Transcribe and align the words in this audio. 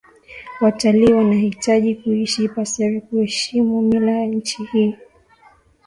watalii 0.61 1.13
wanahitaji 1.13 1.95
kuishi 1.95 2.43
ipasavyo 2.43 3.01
kuheshimu 3.01 3.81
mila 3.81 4.11
ya 4.11 4.25
nchi 4.25 4.63
hii 4.63 4.95